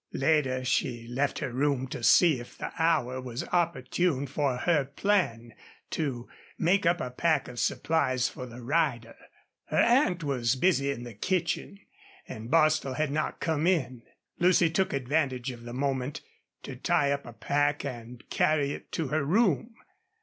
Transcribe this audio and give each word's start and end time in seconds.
Later 0.13 0.65
she 0.65 1.07
left 1.07 1.37
her 1.37 1.51
room 1.53 1.85
to 1.89 2.01
see 2.01 2.39
if 2.39 2.57
the 2.57 2.71
hour 2.79 3.21
was 3.21 3.47
opportune 3.49 4.25
for 4.25 4.57
her 4.57 4.83
plan 4.85 5.53
to 5.91 6.27
make 6.57 6.87
up 6.87 6.99
a 6.99 7.11
pack 7.11 7.47
of 7.47 7.59
supplies 7.59 8.27
for 8.27 8.47
the 8.47 8.63
rider. 8.63 9.15
Her 9.65 9.77
aunt 9.77 10.23
was 10.23 10.55
busy 10.55 10.89
in 10.89 11.03
the 11.03 11.13
kitchen, 11.13 11.77
and 12.27 12.49
Bostil 12.49 12.95
had 12.95 13.11
not 13.11 13.39
come 13.39 13.67
in. 13.67 14.01
Lucy 14.39 14.71
took 14.71 14.91
advantage 14.91 15.51
of 15.51 15.65
the 15.65 15.71
moment 15.73 16.21
to 16.63 16.75
tie 16.75 17.11
up 17.11 17.27
a 17.27 17.33
pack 17.33 17.85
and 17.85 18.27
carry 18.31 18.71
it 18.71 18.91
to 18.93 19.09
her 19.09 19.23
room. 19.23 19.75